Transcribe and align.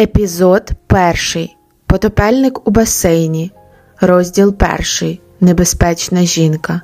Епізод 0.00 0.70
перший. 0.86 1.56
Потопельник 1.86 2.68
у 2.68 2.70
басейні. 2.70 3.52
Розділ 4.00 4.54
перший. 4.54 5.20
Небезпечна 5.40 6.22
жінка. 6.22 6.80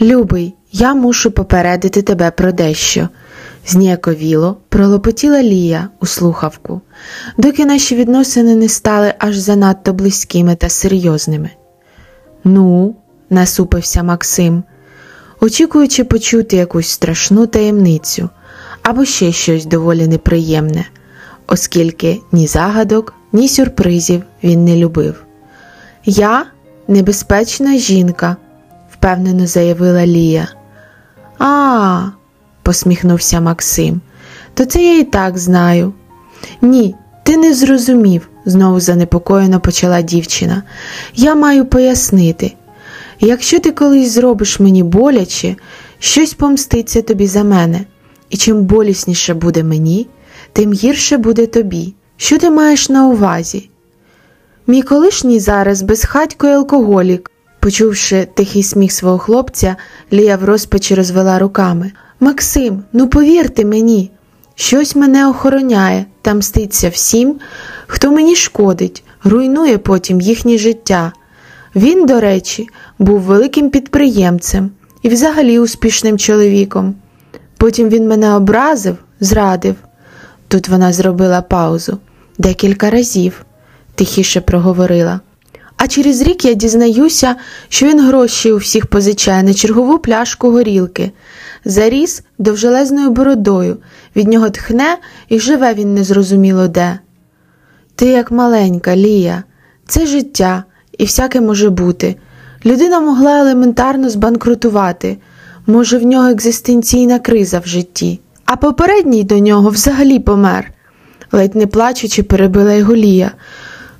Любий, 0.00 0.54
я 0.72 0.94
мушу 0.94 1.30
попередити 1.30 2.02
тебе 2.02 2.30
про 2.30 2.52
дещо. 2.52 3.08
Зніяковіло 3.66 4.56
пролопотіла 4.68 5.42
Лія 5.42 5.88
у 6.00 6.06
слухавку, 6.06 6.80
доки 7.38 7.66
наші 7.66 7.96
відносини 7.96 8.54
не 8.56 8.68
стали 8.68 9.14
аж 9.18 9.36
занадто 9.36 9.92
близькими 9.92 10.54
та 10.54 10.68
серйозними. 10.68 11.50
Ну, 12.44 12.96
насупився 13.30 14.02
Максим, 14.02 14.62
очікуючи 15.40 16.04
почути 16.04 16.56
якусь 16.56 16.88
страшну 16.88 17.46
таємницю 17.46 18.30
або 18.82 19.04
ще 19.04 19.32
щось 19.32 19.66
доволі 19.66 20.06
неприємне 20.06 20.86
оскільки 21.46 22.20
ні 22.32 22.46
загадок, 22.46 23.14
ні 23.32 23.48
сюрпризів 23.48 24.22
він 24.44 24.64
не 24.64 24.76
любив. 24.76 25.24
Я 26.04 26.46
небезпечна 26.88 27.76
жінка, 27.78 28.36
впевнено 28.92 29.46
заявила 29.46 30.06
Лія. 30.06 30.48
А, 31.38 32.02
посміхнувся 32.62 33.40
Максим, 33.40 34.00
то 34.54 34.64
це 34.64 34.82
я 34.82 34.98
і 34.98 35.04
так 35.04 35.38
знаю. 35.38 35.92
Ні, 36.62 36.94
ти 37.22 37.36
не 37.36 37.54
зрозумів, 37.54 38.28
знову 38.44 38.80
занепокоєно 38.80 39.60
почала 39.60 40.02
дівчина. 40.02 40.62
Я 41.14 41.34
маю 41.34 41.66
пояснити. 41.66 42.54
Якщо 43.20 43.60
ти 43.60 43.70
колись 43.70 44.12
зробиш 44.12 44.60
мені 44.60 44.82
боляче, 44.82 45.56
щось 45.98 46.34
помститься 46.34 47.02
тобі 47.02 47.26
за 47.26 47.44
мене, 47.44 47.80
і 48.30 48.36
чим 48.36 48.64
болісніше 48.64 49.34
буде 49.34 49.64
мені, 49.64 50.06
тим 50.56 50.72
гірше 50.72 51.16
буде 51.16 51.46
тобі. 51.46 51.94
Що 52.16 52.38
ти 52.38 52.50
маєш 52.50 52.88
на 52.88 53.06
увазі? 53.06 53.70
Мій 54.66 54.82
колишній 54.82 55.40
зараз 55.40 55.82
безхатько 55.82 56.46
й 56.46 56.50
алкоголік. 56.50 57.30
Почувши 57.60 58.28
тихий 58.34 58.62
сміх 58.62 58.92
свого 58.92 59.18
хлопця, 59.18 59.76
Лія 60.12 60.36
в 60.36 60.44
розпачі 60.44 60.94
розвела 60.94 61.38
руками. 61.38 61.92
Максим, 62.20 62.82
ну 62.92 63.08
повірте 63.08 63.64
мені, 63.64 64.10
щось 64.54 64.96
мене 64.96 65.28
охороняє 65.28 66.04
та 66.22 66.34
мститься 66.34 66.88
всім, 66.88 67.36
хто 67.86 68.10
мені 68.10 68.36
шкодить, 68.36 69.04
руйнує 69.24 69.78
потім 69.78 70.20
їхнє 70.20 70.58
життя. 70.58 71.12
Він, 71.74 72.06
до 72.06 72.20
речі, 72.20 72.68
був 72.98 73.20
великим 73.20 73.70
підприємцем 73.70 74.70
і 75.02 75.08
взагалі 75.08 75.58
успішним 75.58 76.18
чоловіком. 76.18 76.94
Потім 77.56 77.88
він 77.88 78.08
мене 78.08 78.34
образив, 78.34 78.96
зрадив. 79.20 79.74
Тут 80.48 80.68
вона 80.68 80.92
зробила 80.92 81.42
паузу. 81.42 81.98
Декілька 82.38 82.90
разів, 82.90 83.46
тихіше 83.94 84.40
проговорила. 84.40 85.20
А 85.76 85.88
через 85.88 86.22
рік 86.22 86.44
я 86.44 86.54
дізнаюся, 86.54 87.36
що 87.68 87.86
він 87.86 88.06
гроші 88.06 88.52
у 88.52 88.56
всіх 88.56 88.86
позичає 88.86 89.42
на 89.42 89.54
чергову 89.54 89.98
пляшку 89.98 90.50
горілки, 90.50 91.12
заріс 91.64 92.22
довжелезною 92.38 93.10
бородою, 93.10 93.76
від 94.16 94.28
нього 94.28 94.50
тхне 94.50 94.98
і 95.28 95.40
живе 95.40 95.74
він 95.74 95.94
незрозуміло 95.94 96.68
де. 96.68 96.98
Ти, 97.94 98.06
як 98.06 98.30
маленька, 98.30 98.96
Лія, 98.96 99.42
це 99.88 100.06
життя, 100.06 100.64
і 100.98 101.04
всяке 101.04 101.40
може 101.40 101.70
бути. 101.70 102.16
Людина 102.66 103.00
могла 103.00 103.40
елементарно 103.40 104.10
збанкрутувати, 104.10 105.18
може, 105.66 105.98
в 105.98 106.02
нього 106.02 106.28
екзистенційна 106.28 107.18
криза 107.18 107.58
в 107.58 107.66
житті 107.66 108.20
а 108.46 108.56
попередній 108.56 109.24
до 109.24 109.38
нього 109.38 109.70
взагалі 109.70 110.18
помер, 110.18 110.72
ледь 111.32 111.54
не 111.54 111.66
плачучи, 111.66 112.22
перебила 112.22 112.72
його 112.72 112.96
Лія. 112.96 113.32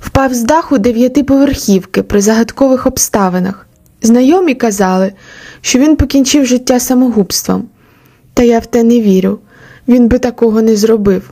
Впав 0.00 0.34
з 0.34 0.42
даху 0.42 0.78
дев'ятиповерхівки 0.78 2.02
при 2.02 2.20
загадкових 2.20 2.86
обставинах. 2.86 3.66
Знайомі 4.02 4.54
казали, 4.54 5.12
що 5.60 5.78
він 5.78 5.96
покінчив 5.96 6.46
життя 6.46 6.80
самогубством. 6.80 7.68
Та 8.34 8.42
я 8.42 8.58
в 8.58 8.66
те 8.66 8.82
не 8.82 9.00
вірю. 9.00 9.38
Він 9.88 10.08
би 10.08 10.18
такого 10.18 10.62
не 10.62 10.76
зробив. 10.76 11.30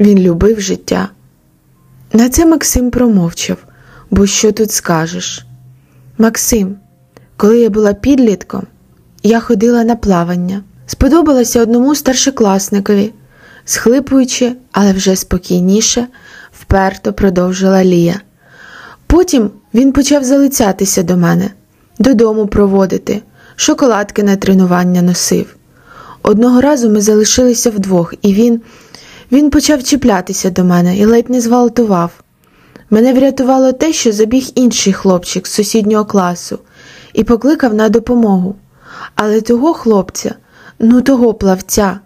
Він 0.00 0.18
любив 0.18 0.60
життя. 0.60 1.08
На 2.12 2.28
це 2.28 2.46
Максим 2.46 2.90
промовчав, 2.90 3.56
бо 4.10 4.26
що 4.26 4.52
тут 4.52 4.70
скажеш? 4.70 5.46
Максим, 6.18 6.76
коли 7.36 7.58
я 7.58 7.70
була 7.70 7.94
підлітком, 7.94 8.62
я 9.22 9.40
ходила 9.40 9.84
на 9.84 9.96
плавання 9.96 10.62
сподобалася 10.86 11.62
одному 11.62 11.94
старшокласникові, 11.94 13.12
схлипуючи, 13.64 14.52
але 14.72 14.92
вже 14.92 15.16
спокійніше, 15.16 16.06
вперто 16.52 17.12
продовжила 17.12 17.84
Лія. 17.84 18.20
Потім 19.06 19.50
він 19.74 19.92
почав 19.92 20.24
залицятися 20.24 21.02
до 21.02 21.16
мене, 21.16 21.50
додому 21.98 22.46
проводити, 22.46 23.22
шоколадки 23.56 24.22
на 24.22 24.36
тренування 24.36 25.02
носив. 25.02 25.56
Одного 26.22 26.60
разу 26.60 26.90
ми 26.90 27.00
залишилися 27.00 27.70
вдвох, 27.70 28.14
і 28.22 28.34
він 28.34 28.60
він 29.32 29.50
почав 29.50 29.82
чіплятися 29.82 30.50
до 30.50 30.64
мене 30.64 30.96
і 30.96 31.04
ледь 31.04 31.30
не 31.30 31.40
зґвалтував. 31.40 32.10
Мене 32.90 33.12
врятувало 33.12 33.72
те, 33.72 33.92
що 33.92 34.12
забіг 34.12 34.48
інший 34.54 34.92
хлопчик 34.92 35.46
з 35.46 35.52
сусіднього 35.52 36.04
класу 36.04 36.58
і 37.12 37.24
покликав 37.24 37.74
на 37.74 37.88
допомогу. 37.88 38.54
Але 39.14 39.40
того 39.40 39.74
хлопця 39.74 40.34
ну 40.84 41.02
того 41.02 41.34
плавця. 41.34 42.00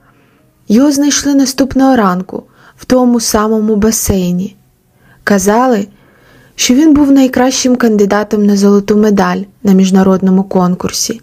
Його 0.69 0.93
знайшли 0.93 1.35
наступного 1.35 1.97
ранку 1.97 2.43
в 2.77 2.85
тому 2.85 3.21
самому 3.21 3.77
басейні. 3.77 4.57
Казали, 5.25 5.89
що 6.55 6.75
він 6.75 6.95
був 6.95 7.11
найкращим 7.11 7.77
кандидатом 7.77 8.47
на 8.47 8.57
золоту 8.57 8.97
медаль 8.97 9.39
на 9.63 9.73
міжнародному 9.73 10.45
конкурсі 10.45 11.21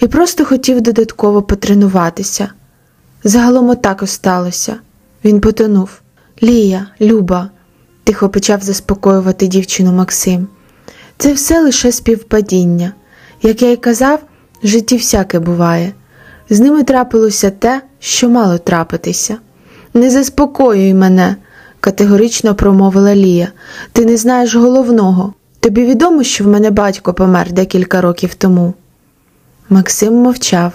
і 0.00 0.06
просто 0.06 0.44
хотів 0.44 0.80
додатково 0.80 1.42
потренуватися. 1.42 2.48
Загалом 3.24 3.68
отак 3.68 4.02
осталося. 4.02 4.76
Він 5.24 5.40
потонув. 5.40 6.00
Лія, 6.42 6.86
Люба, 7.00 7.50
тихо 8.04 8.28
почав 8.28 8.62
заспокоювати 8.62 9.46
дівчину 9.46 9.92
Максим. 9.92 10.48
Це 11.18 11.32
все 11.32 11.60
лише 11.62 11.92
співпадіння. 11.92 12.92
Як 13.42 13.62
я 13.62 13.70
й 13.70 13.76
казав, 13.76 14.20
в 14.62 14.66
житті 14.66 14.96
всяке 14.96 15.38
буває. 15.38 15.92
З 16.50 16.60
ними 16.60 16.82
трапилося 16.82 17.50
те, 17.50 17.82
що 17.98 18.28
мало 18.28 18.58
трапитися. 18.58 19.38
Не 19.94 20.10
заспокоюй 20.10 20.94
мене, 20.94 21.36
категорично 21.80 22.54
промовила 22.54 23.14
Лія. 23.14 23.48
Ти 23.92 24.04
не 24.04 24.16
знаєш 24.16 24.54
головного. 24.54 25.34
Тобі 25.60 25.86
відомо, 25.86 26.22
що 26.22 26.44
в 26.44 26.46
мене 26.46 26.70
батько 26.70 27.14
помер 27.14 27.52
декілька 27.52 28.00
років 28.00 28.34
тому. 28.34 28.74
Максим 29.68 30.14
мовчав, 30.14 30.72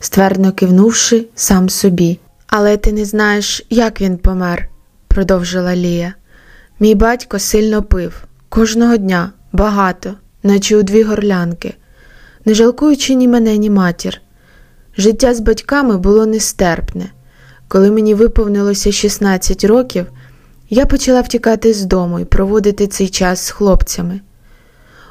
ствердно 0.00 0.52
кивнувши 0.52 1.26
сам 1.34 1.68
собі. 1.68 2.18
Але 2.46 2.76
ти 2.76 2.92
не 2.92 3.04
знаєш, 3.04 3.66
як 3.70 4.00
він 4.00 4.18
помер, 4.18 4.68
продовжила 5.08 5.76
Лія. 5.76 6.14
Мій 6.80 6.94
батько 6.94 7.38
сильно 7.38 7.82
пив 7.82 8.24
кожного 8.48 8.96
дня, 8.96 9.32
багато, 9.52 10.14
наче 10.42 10.76
у 10.76 10.82
дві 10.82 11.02
горлянки, 11.02 11.74
не 12.44 12.54
жалкуючи 12.54 13.14
ні 13.14 13.28
мене, 13.28 13.56
ні 13.56 13.70
матір. 13.70 14.20
Життя 14.98 15.34
з 15.34 15.40
батьками 15.40 15.96
було 15.96 16.26
нестерпне. 16.26 17.10
Коли 17.68 17.90
мені 17.90 18.14
виповнилося 18.14 18.92
16 18.92 19.64
років, 19.64 20.06
я 20.70 20.86
почала 20.86 21.20
втікати 21.20 21.74
з 21.74 21.84
дому 21.84 22.20
і 22.20 22.24
проводити 22.24 22.86
цей 22.86 23.08
час 23.08 23.46
з 23.46 23.50
хлопцями. 23.50 24.20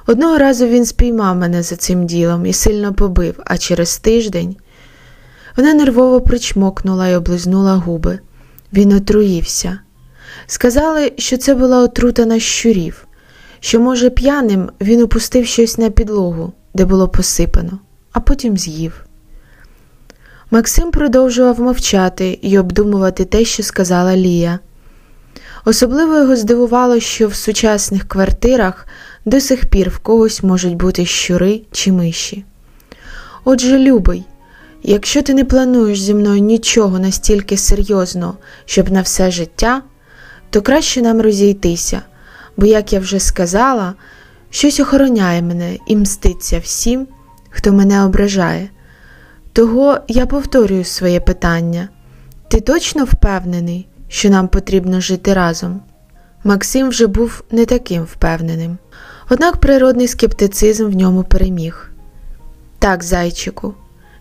Одного 0.07 0.37
разу 0.37 0.67
він 0.67 0.85
спіймав 0.85 1.35
мене 1.35 1.63
за 1.63 1.75
цим 1.75 2.05
ділом 2.05 2.45
і 2.45 2.53
сильно 2.53 2.93
побив, 2.93 3.39
а 3.45 3.57
через 3.57 3.97
тиждень 3.97 4.55
вона 5.57 5.73
нервово 5.73 6.21
причмокнула 6.21 7.07
і 7.07 7.15
облизнула 7.15 7.75
губи. 7.75 8.19
Він 8.73 8.93
отруївся. 8.93 9.79
Сказали, 10.47 11.11
що 11.17 11.37
це 11.37 11.55
була 11.55 11.79
отрута 11.79 12.25
на 12.25 12.39
щурів, 12.39 13.07
що, 13.59 13.79
може, 13.79 14.09
п'яним 14.09 14.69
він 14.81 15.01
опустив 15.01 15.47
щось 15.47 15.77
на 15.77 15.89
підлогу, 15.89 16.53
де 16.73 16.85
було 16.85 17.07
посипано, 17.07 17.79
а 18.11 18.19
потім 18.19 18.57
з'їв. 18.57 19.05
Максим 20.53 20.91
продовжував 20.91 21.61
мовчати 21.61 22.39
і 22.41 22.59
обдумувати 22.59 23.25
те, 23.25 23.45
що 23.45 23.63
сказала 23.63 24.17
Лія. 24.17 24.59
Особливо 25.65 26.17
його 26.17 26.35
здивувало, 26.35 26.99
що 26.99 27.27
в 27.27 27.35
сучасних 27.35 28.07
квартирах 28.07 28.87
до 29.25 29.41
сих 29.41 29.65
пір 29.65 29.89
в 29.89 29.99
когось 29.99 30.43
можуть 30.43 30.75
бути 30.75 31.05
щури 31.05 31.61
чи 31.71 31.91
миші. 31.91 32.45
Отже, 33.43 33.79
любий, 33.79 34.23
якщо 34.83 35.21
ти 35.21 35.33
не 35.33 35.45
плануєш 35.45 36.01
зі 36.01 36.13
мною 36.13 36.39
нічого 36.39 36.99
настільки 36.99 37.57
серйозно, 37.57 38.37
щоб 38.65 38.91
на 38.91 39.01
все 39.01 39.31
життя, 39.31 39.81
то 40.49 40.61
краще 40.61 41.01
нам 41.01 41.21
розійтися, 41.21 42.01
бо, 42.57 42.65
як 42.65 42.93
я 42.93 42.99
вже 42.99 43.19
сказала, 43.19 43.93
щось 44.49 44.79
охороняє 44.79 45.41
мене 45.41 45.77
і 45.87 45.95
мститься 45.95 46.59
всім, 46.59 47.07
хто 47.49 47.73
мене 47.73 48.05
ображає. 48.05 48.69
Того 49.53 49.97
я 50.07 50.25
повторюю 50.25 50.83
своє 50.83 51.19
питання. 51.19 51.89
Ти 52.47 52.59
точно 52.59 53.03
впевнений, 53.03 53.87
що 54.07 54.29
нам 54.29 54.47
потрібно 54.47 55.01
жити 55.01 55.33
разом? 55.33 55.81
Максим 56.43 56.89
вже 56.89 57.07
був 57.07 57.43
не 57.51 57.65
таким 57.65 58.03
впевненим. 58.03 58.77
Однак 59.29 59.57
природний 59.57 60.07
скептицизм 60.07 60.85
в 60.85 60.95
ньому 60.95 61.23
переміг. 61.23 61.91
Так, 62.79 63.03
зайчику, 63.03 63.73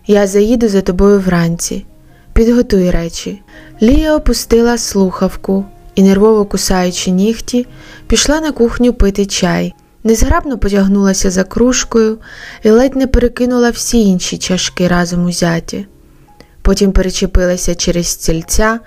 я 0.07 0.27
заїду 0.27 0.67
за 0.67 0.81
тобою 0.81 1.19
вранці. 1.19 1.85
Підготуй 2.33 2.91
речі. 2.91 3.41
Лія 3.81 4.15
опустила 4.15 4.77
слухавку 4.77 5.65
і, 5.95 6.03
нервово 6.03 6.45
кусаючи 6.45 7.11
нігті, 7.11 7.67
пішла 8.07 8.41
на 8.41 8.51
кухню 8.51 8.93
пити 8.93 9.25
чай. 9.25 9.73
Незграбно 10.03 10.57
потягнулася 10.57 11.31
за 11.31 11.43
кружкою 11.43 12.17
і 12.63 12.69
ледь 12.69 12.95
не 12.95 13.07
перекинула 13.07 13.69
всі 13.69 13.99
інші 13.99 14.37
чашки 14.37 14.87
разом 14.87 15.25
узяті. 15.25 15.87
Потім 16.61 16.91
перечепилася 16.91 17.75
через 17.75 18.07
стільця, 18.07 18.79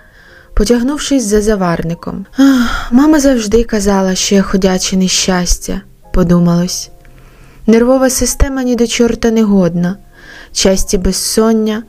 потягнувшись 0.55 1.25
за 1.25 1.43
заварником. 1.43 2.27
Ах, 2.39 2.93
мама 2.93 3.21
завжди 3.21 3.65
казала, 3.65 4.15
що 4.15 4.35
я 4.35 4.43
ходяче 4.43 4.97
нещастя, 4.97 5.81
подумалось. 6.13 6.91
Нервова 7.67 8.11
система 8.11 8.63
ні 8.63 8.77
до 8.77 8.87
чорта 8.87 9.31
не 9.31 9.43
годна, 9.43 9.97
часті 10.53 10.99
безсоння, 10.99 11.83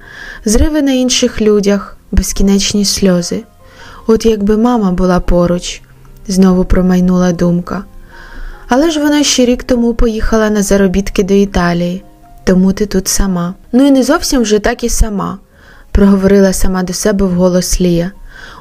зриви 0.46 0.82
на 0.82 0.92
інших 0.92 1.42
людях, 1.42 1.98
безкінечні 2.12 2.86
сльози. 2.86 3.44
От 4.08 4.26
якби 4.26 4.58
мама 4.58 4.92
була 4.92 5.20
поруч, 5.20 5.82
знову 6.28 6.66
промайнула 6.66 7.32
думка. 7.32 7.84
Але 8.68 8.92
ж 8.92 9.00
вона 9.00 9.24
ще 9.24 9.46
рік 9.46 9.64
тому 9.64 9.94
поїхала 9.94 10.50
на 10.50 10.64
заробітки 10.64 11.24
до 11.24 11.34
Італії, 11.34 12.04
тому 12.44 12.74
ти 12.74 12.86
тут 12.86 13.08
сама. 13.08 13.54
Ну 13.72 13.88
і 13.88 13.92
не 13.92 14.04
зовсім 14.04 14.42
вже 14.42 14.60
так 14.60 14.84
і 14.84 14.90
сама, 14.90 15.38
проговорила 15.92 16.54
сама 16.54 16.84
до 16.84 16.94
себе 16.94 17.26
вголос 17.26 17.82
Лія. 17.82 18.12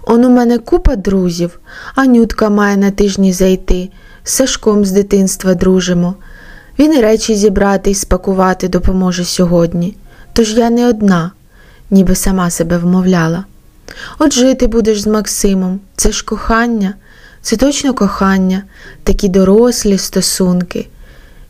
Он 0.02 0.24
у 0.24 0.30
мене 0.30 0.58
купа 0.58 0.96
друзів, 0.96 1.60
Анютка 1.94 2.50
має 2.50 2.76
на 2.76 2.90
тижні 2.90 3.32
зайти, 3.32 3.90
з 4.24 4.32
Сашком 4.32 4.84
з 4.84 4.90
дитинства 4.90 5.54
дружимо. 5.54 6.14
Він 6.78 6.94
і 6.94 7.00
речі 7.00 7.34
зібрати 7.34 7.90
і 7.90 7.94
спакувати 7.94 8.68
допоможе 8.68 9.24
сьогодні. 9.24 9.96
Тож 10.32 10.54
я 10.54 10.70
не 10.70 10.88
одна, 10.88 11.30
ніби 11.90 12.14
сама 12.14 12.50
себе 12.50 12.78
вмовляла. 12.78 13.44
От 14.18 14.32
жити 14.32 14.66
будеш 14.66 15.00
з 15.00 15.06
Максимом, 15.06 15.80
це 15.96 16.12
ж 16.12 16.24
кохання, 16.24 16.94
це 17.46 17.56
точно 17.56 17.94
кохання, 17.94 18.62
такі 19.02 19.28
дорослі 19.28 19.98
стосунки. 19.98 20.86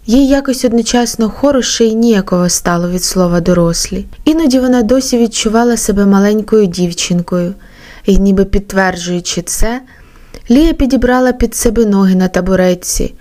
Їй 0.07 0.29
якось 0.29 0.65
одночасно 0.65 1.31
хороше 1.31 1.85
і 1.85 1.95
ніяково 1.95 2.49
стало 2.49 2.91
від 2.91 3.05
слова 3.05 3.41
дорослі. 3.41 4.07
Іноді 4.25 4.59
вона 4.59 4.83
досі 4.83 5.19
відчувала 5.19 5.77
себе 5.77 6.07
маленькою 6.07 6.67
дівчинкою, 6.67 7.55
і, 8.05 8.19
ніби 8.19 8.45
підтверджуючи 8.45 9.43
це, 9.43 9.81
Лія 10.51 10.73
підібрала 10.73 11.33
під 11.33 11.55
себе 11.55 11.87
ноги 11.87 12.15
на 12.15 12.29
табуретці, 12.29 13.15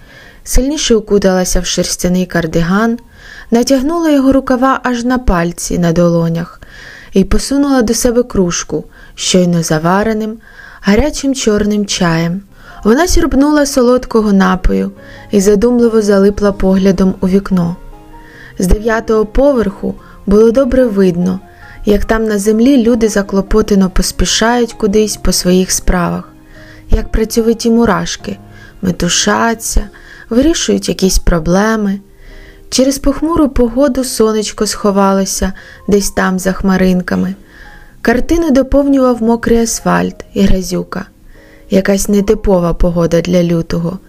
сильніше 0.43 0.95
укуталася 0.95 1.59
в 1.59 1.65
шерстяний 1.65 2.25
кардиган, 2.25 2.99
натягнула 3.51 4.09
його 4.09 4.31
рукава 4.31 4.79
аж 4.83 5.03
на 5.03 5.17
пальці 5.17 5.79
на 5.79 5.91
долонях 5.91 6.61
і 7.13 7.23
посунула 7.23 7.81
до 7.81 7.93
себе 7.93 8.23
кружку, 8.23 8.83
щойно 9.15 9.63
завареним, 9.63 10.37
гарячим 10.81 11.35
чорним 11.35 11.85
чаєм. 11.85 12.41
Вона 12.85 13.07
сірбнула 13.07 13.65
солодкого 13.65 14.33
напою 14.33 14.91
і 15.31 15.41
задумливо 15.41 16.01
залипла 16.01 16.51
поглядом 16.51 17.15
у 17.21 17.27
вікно. 17.27 17.75
З 18.59 18.67
дев'ятого 18.67 19.25
поверху 19.25 19.95
було 20.25 20.51
добре 20.51 20.85
видно, 20.85 21.39
як 21.85 22.05
там 22.05 22.23
на 22.23 22.39
землі 22.39 22.83
люди 22.83 23.09
заклопотано 23.09 23.89
поспішають 23.89 24.73
кудись 24.73 25.17
по 25.17 25.31
своїх 25.31 25.71
справах, 25.71 26.29
як 26.89 27.11
працьовиті 27.11 27.69
мурашки, 27.69 28.37
метушаться, 28.81 29.89
вирішують 30.29 30.89
якісь 30.89 31.19
проблеми. 31.19 31.99
Через 32.69 32.99
похмуру 32.99 33.49
погоду 33.49 34.03
сонечко 34.03 34.67
сховалося 34.67 35.53
десь 35.87 36.11
там 36.11 36.39
за 36.39 36.51
хмаринками. 36.51 37.35
Картину 38.01 38.51
доповнював 38.51 39.23
мокрий 39.23 39.57
асфальт 39.63 40.25
і 40.33 40.41
грязюка, 40.41 41.05
якась 41.69 42.09
нетипова 42.09 42.73
погода 42.73 43.21
для 43.21 43.43
лютого. 43.43 43.99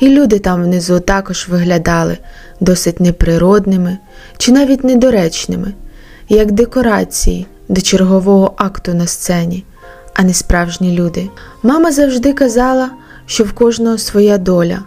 І 0.00 0.08
люди 0.08 0.38
там 0.38 0.64
внизу 0.64 1.00
також 1.00 1.48
виглядали 1.48 2.18
досить 2.60 3.00
неприродними 3.00 3.98
чи 4.38 4.52
навіть 4.52 4.84
недоречними, 4.84 5.74
як 6.28 6.52
декорації 6.52 7.46
до 7.68 7.80
чергового 7.80 8.52
акту 8.56 8.94
на 8.94 9.06
сцені, 9.06 9.64
а 10.14 10.22
не 10.22 10.34
справжні 10.34 10.92
люди. 10.92 11.28
Мама 11.62 11.92
завжди 11.92 12.32
казала, 12.32 12.90
що 13.26 13.44
в 13.44 13.52
кожного 13.52 13.98
своя 13.98 14.38
доля. 14.38 14.78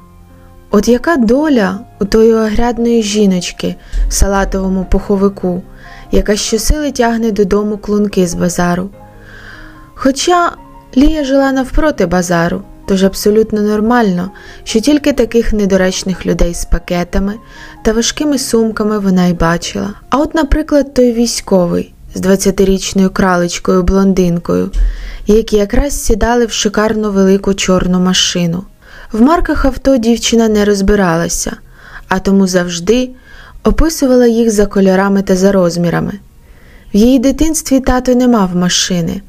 От 0.71 0.87
яка 0.87 1.17
доля 1.17 1.79
у 1.99 2.05
тої 2.05 2.33
огрядної 2.33 3.03
жіночки 3.03 3.75
в 4.07 4.13
салатовому 4.13 4.85
пуховику, 4.85 5.61
яка 6.11 6.35
щосили 6.35 6.91
тягне 6.91 7.31
додому 7.31 7.77
клунки 7.77 8.27
з 8.27 8.33
базару. 8.33 8.89
Хоча 9.95 10.51
Лія 10.97 11.23
жила 11.23 11.51
навпроти 11.51 12.05
базару, 12.05 12.61
тож 12.87 13.03
абсолютно 13.03 13.61
нормально, 13.61 14.31
що 14.63 14.79
тільки 14.79 15.13
таких 15.13 15.53
недоречних 15.53 16.25
людей 16.25 16.53
з 16.53 16.65
пакетами 16.65 17.33
та 17.83 17.93
важкими 17.93 18.37
сумками 18.37 18.99
вона 18.99 19.25
й 19.25 19.33
бачила. 19.33 19.93
А 20.09 20.17
от, 20.17 20.35
наприклад, 20.35 20.93
той 20.93 21.11
військовий 21.11 21.93
з 22.15 22.21
20-річною 22.21 23.09
кралечкою 23.09 23.83
блондинкою, 23.83 24.71
які 25.27 25.55
якраз 25.55 26.03
сідали 26.03 26.45
в 26.45 26.51
шикарну 26.51 27.11
велику 27.11 27.53
чорну 27.53 27.99
машину. 27.99 28.63
В 29.11 29.21
марках 29.21 29.65
авто 29.65 29.97
дівчина 29.97 30.47
не 30.47 30.65
розбиралася, 30.65 31.51
а 32.07 32.19
тому 32.19 32.47
завжди 32.47 33.09
описувала 33.63 34.27
їх 34.27 34.51
за 34.51 34.65
кольорами 34.65 35.21
та 35.21 35.35
за 35.35 35.51
розмірами. 35.51 36.13
В 36.93 36.97
її 36.97 37.19
дитинстві 37.19 37.79
тато 37.79 38.15
не 38.15 38.27
мав 38.27 38.55
машини, 38.55 39.21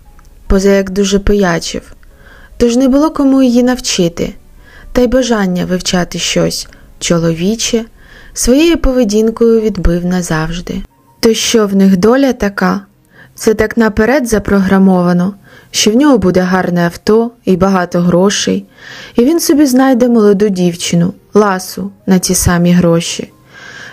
поза 0.52 0.70
як 0.70 0.90
дуже 0.90 1.19
пиячив, 1.19 1.93
тож 2.56 2.76
не 2.76 2.88
було 2.88 3.10
кому 3.10 3.43
її 3.43 3.62
навчити, 3.62 4.34
та 4.93 5.00
й 5.00 5.06
бажання 5.06 5.64
вивчати 5.64 6.19
щось 6.19 6.69
чоловіче, 6.99 7.84
своєю 8.34 8.78
поведінкою 8.78 9.60
відбив 9.60 10.06
назавжди. 10.06 10.82
То 11.20 11.34
що 11.34 11.66
в 11.66 11.76
них 11.76 11.96
доля 11.96 12.32
така? 12.32 12.81
Це 13.34 13.54
так 13.54 13.76
наперед 13.76 14.28
запрограмовано, 14.28 15.34
що 15.70 15.90
в 15.90 15.96
нього 15.96 16.19
буде 16.19 16.40
гарне 16.40 16.84
авто 16.84 17.31
і 17.44 17.56
багато 17.56 18.00
грошей, 18.00 18.66
і 19.16 19.25
він 19.25 19.40
собі 19.40 19.66
знайде 19.66 20.08
молоду 20.08 20.49
дівчину, 20.49 21.14
ласу 21.35 21.90
на 22.06 22.18
ті 22.18 22.35
самі 22.35 22.73
гроші. 22.73 23.32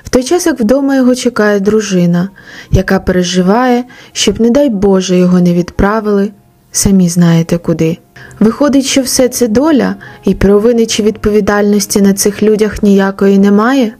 В 0.04 0.10
той 0.10 0.24
час, 0.24 0.46
як 0.46 0.60
вдома 0.60 0.96
його 0.96 1.16
чекає 1.16 1.60
дружина, 1.60 2.30
яка 2.72 3.00
переживає, 3.00 3.84
щоб, 4.12 4.42
не 4.42 4.50
дай 4.50 4.70
Боже, 4.70 5.18
його 5.18 5.40
не 5.40 5.54
відправили, 5.54 6.32
самі 6.72 7.10
знаєте 7.10 7.58
куди. 7.58 7.98
Виходить, 8.40 8.86
що 8.86 9.02
все 9.02 9.30
це 9.30 9.48
доля, 9.48 9.96
і 10.24 10.36
провини 10.36 10.86
чи 10.86 11.04
відповідальності 11.04 12.02
на 12.02 12.14
цих 12.14 12.44
людях 12.44 12.84
ніякої 12.84 13.38
немає. 13.38 13.94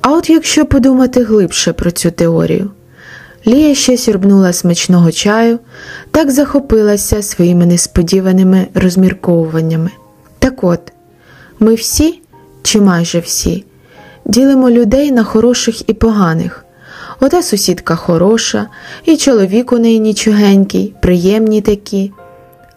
А 0.00 0.12
от 0.12 0.30
якщо 0.30 0.66
подумати 0.66 1.22
глибше 1.24 1.72
про 1.72 1.90
цю 1.90 2.10
теорію, 2.10 2.70
Лія 3.46 3.74
ще 3.74 3.96
сірбнула 3.96 4.52
смачного 4.52 5.12
чаю, 5.12 5.58
так 6.10 6.30
захопилася 6.30 7.22
своїми 7.22 7.66
несподіваними 7.66 8.66
розмірковуваннями. 8.74 9.90
Так 10.38 10.64
от, 10.64 10.92
ми 11.60 11.74
всі, 11.74 12.20
чи 12.62 12.80
майже 12.80 13.20
всі, 13.20 13.64
ділимо 14.24 14.70
людей 14.70 15.12
на 15.12 15.24
хороших 15.24 15.88
і 15.88 15.92
поганих. 15.92 16.64
Ота 17.20 17.42
сусідка 17.42 17.96
хороша, 17.96 18.66
і 19.04 19.16
чоловік 19.16 19.72
у 19.72 19.78
неї 19.78 20.00
нічогенький, 20.00 20.94
приємні 21.00 21.60
такі. 21.60 22.12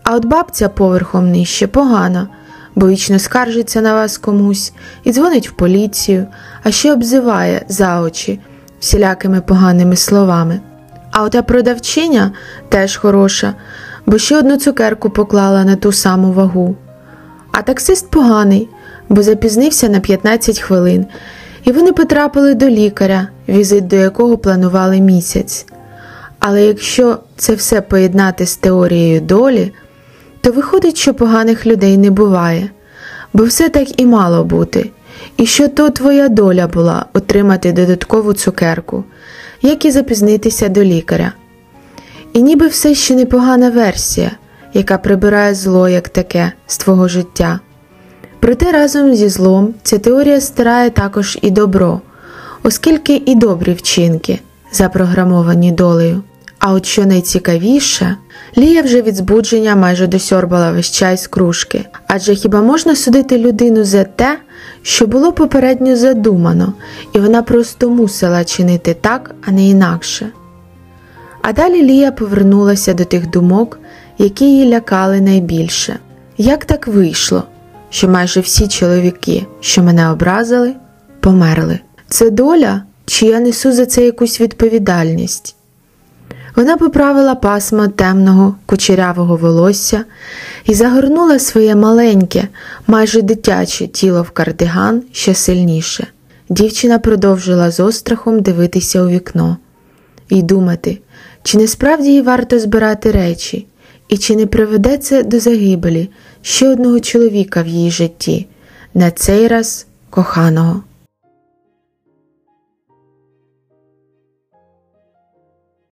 А 0.03 0.15
от 0.15 0.25
бабця 0.25 0.69
поверхом 0.69 1.31
нижче 1.31 1.67
погана, 1.67 2.27
бо 2.75 2.87
вічно 2.87 3.19
скаржиться 3.19 3.81
на 3.81 3.93
вас 3.93 4.17
комусь 4.17 4.73
і 5.03 5.11
дзвонить 5.11 5.49
в 5.49 5.51
поліцію, 5.51 6.27
а 6.63 6.71
ще 6.71 6.93
обзиває 6.93 7.65
за 7.67 8.01
очі 8.01 8.39
всілякими 8.79 9.41
поганими 9.41 9.95
словами. 9.95 10.59
А 11.11 11.23
ота 11.23 11.41
продавчиня 11.41 12.31
теж 12.69 12.97
хороша, 12.97 13.55
бо 14.05 14.17
ще 14.17 14.37
одну 14.37 14.57
цукерку 14.57 15.09
поклала 15.09 15.63
на 15.63 15.75
ту 15.75 15.91
саму 15.91 16.31
вагу. 16.31 16.75
А 17.51 17.61
таксист 17.61 18.09
поганий, 18.09 18.69
бо 19.09 19.23
запізнився 19.23 19.89
на 19.89 19.99
15 19.99 20.59
хвилин, 20.59 21.05
і 21.63 21.71
вони 21.71 21.93
потрапили 21.93 22.55
до 22.55 22.69
лікаря, 22.69 23.27
візит 23.49 23.87
до 23.87 23.95
якого 23.95 24.37
планували 24.37 24.99
місяць. 24.99 25.65
Але 26.39 26.65
якщо 26.65 27.17
це 27.37 27.55
все 27.55 27.81
поєднати 27.81 28.45
з 28.45 28.57
теорією 28.57 29.21
долі, 29.21 29.73
то 30.41 30.51
виходить, 30.51 30.97
що 30.97 31.13
поганих 31.13 31.65
людей 31.65 31.97
не 31.97 32.11
буває, 32.11 32.69
бо 33.33 33.43
все 33.43 33.69
так 33.69 34.01
і 34.01 34.05
мало 34.05 34.43
бути, 34.43 34.89
і 35.37 35.45
що 35.45 35.67
то 35.67 35.89
твоя 35.89 36.29
доля 36.29 36.67
була 36.67 37.05
отримати 37.13 37.71
додаткову 37.71 38.33
цукерку, 38.33 39.03
як 39.61 39.85
і 39.85 39.91
запізнитися 39.91 40.69
до 40.69 40.83
лікаря. 40.83 41.33
І 42.33 42.41
ніби 42.41 42.67
все 42.67 42.95
ще 42.95 43.15
непогана 43.15 43.69
версія, 43.69 44.31
яка 44.73 44.97
прибирає 44.97 45.55
зло 45.55 45.89
як 45.89 46.09
таке 46.09 46.51
з 46.67 46.77
твого 46.77 47.07
життя. 47.07 47.59
Проте 48.41 48.71
разом 48.71 49.15
зі 49.15 49.29
злом 49.29 49.73
ця 49.83 49.97
теорія 49.97 50.41
стирає 50.41 50.89
також 50.89 51.39
і 51.41 51.51
добро, 51.51 52.01
оскільки 52.63 53.21
і 53.25 53.35
добрі 53.35 53.73
вчинки 53.73 54.39
запрограмовані 54.73 55.71
долею. 55.71 56.23
А 56.59 56.73
от 56.73 56.85
що 56.85 57.05
найцікавіше, 57.05 58.15
Лія 58.57 58.81
вже 58.81 59.01
від 59.01 59.15
збудження 59.15 59.75
майже 59.75 60.07
досьорбала 60.07 60.71
весь 60.71 60.91
чай 60.91 61.17
з 61.17 61.27
кружки, 61.27 61.85
адже 62.07 62.35
хіба 62.35 62.61
можна 62.61 62.95
судити 62.95 63.37
людину 63.37 63.83
за 63.83 64.03
те, 64.03 64.37
що 64.81 65.07
було 65.07 65.31
попередньо 65.31 65.95
задумано, 65.95 66.73
і 67.13 67.19
вона 67.19 67.41
просто 67.41 67.89
мусила 67.89 68.43
чинити 68.43 68.95
так, 69.01 69.35
а 69.47 69.51
не 69.51 69.69
інакше. 69.69 70.29
А 71.41 71.53
далі 71.53 71.81
Лія 71.81 72.11
повернулася 72.11 72.93
до 72.93 73.05
тих 73.05 73.29
думок, 73.29 73.79
які 74.17 74.45
її 74.45 74.69
лякали 74.69 75.21
найбільше. 75.21 75.99
Як 76.37 76.65
так 76.65 76.87
вийшло, 76.87 77.43
що 77.91 78.09
майже 78.09 78.39
всі 78.39 78.67
чоловіки, 78.67 79.45
що 79.59 79.83
мене 79.83 80.11
образили, 80.11 80.75
померли? 81.19 81.79
Це 82.07 82.29
доля, 82.29 82.83
чи 83.05 83.25
я 83.25 83.39
несу 83.39 83.71
за 83.71 83.85
це 83.85 84.05
якусь 84.05 84.41
відповідальність? 84.41 85.55
Вона 86.55 86.77
поправила 86.77 87.35
пасмо 87.35 87.87
темного 87.87 88.55
кучерявого 88.65 89.37
волосся 89.37 90.05
і 90.65 90.73
загорнула 90.73 91.39
своє 91.39 91.75
маленьке, 91.75 92.47
майже 92.87 93.21
дитяче 93.21 93.87
тіло 93.87 94.21
в 94.21 94.31
кардиган 94.31 95.03
ще 95.11 95.35
сильніше. 95.35 96.07
Дівчина 96.49 96.99
продовжила 96.99 97.71
з 97.71 97.79
острахом 97.79 98.41
дивитися 98.41 99.01
у 99.01 99.07
вікно 99.07 99.57
і 100.29 100.41
думати, 100.41 100.99
чи 101.43 101.57
не 101.57 101.67
справді 101.67 102.09
їй 102.09 102.21
варто 102.21 102.59
збирати 102.59 103.11
речі, 103.11 103.67
і 104.09 104.17
чи 104.17 104.35
не 104.35 104.45
приведе 104.45 104.97
це 104.97 105.23
до 105.23 105.39
загибелі 105.39 106.09
ще 106.41 106.69
одного 106.69 106.99
чоловіка 106.99 107.63
в 107.63 107.67
її 107.67 107.91
житті, 107.91 108.47
на 108.93 109.11
цей 109.11 109.47
раз 109.47 109.87
коханого. 110.09 110.83